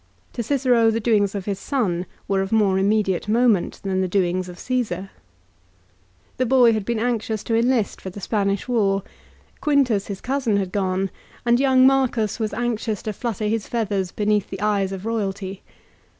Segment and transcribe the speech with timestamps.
[0.33, 4.49] To Cicero the doings of his son were of more immediate moment than the doings
[4.49, 5.09] 'of Csesar.
[6.37, 9.03] The boy had been anxious to enlist for the Spanish war.
[9.61, 11.11] Quintus, his cousin, had gone,
[11.45, 15.61] and young Marcus was anxious to flutter his feathers beneath the eyes of royalty.